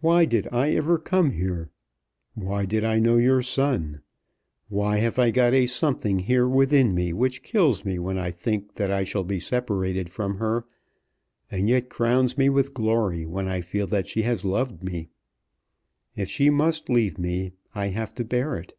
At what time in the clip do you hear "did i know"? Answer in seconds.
2.64-3.16